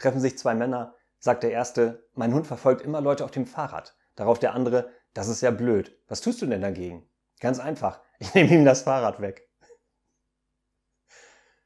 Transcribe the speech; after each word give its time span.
treffen 0.00 0.20
sich 0.20 0.36
zwei 0.36 0.54
Männer, 0.54 0.94
sagt 1.18 1.42
der 1.42 1.52
erste, 1.52 2.08
mein 2.14 2.34
Hund 2.34 2.46
verfolgt 2.46 2.82
immer 2.82 3.00
Leute 3.00 3.24
auf 3.24 3.30
dem 3.30 3.46
Fahrrad. 3.46 3.96
Darauf 4.16 4.38
der 4.38 4.54
andere, 4.54 4.90
das 5.14 5.28
ist 5.28 5.42
ja 5.42 5.50
blöd. 5.50 5.96
Was 6.08 6.20
tust 6.20 6.42
du 6.42 6.46
denn 6.46 6.62
dagegen? 6.62 7.08
Ganz 7.40 7.60
einfach, 7.60 8.00
ich 8.18 8.34
nehme 8.34 8.50
ihm 8.50 8.64
das 8.64 8.82
Fahrrad 8.82 9.20
weg. 9.20 9.49